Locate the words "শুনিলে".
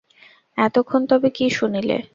1.57-1.97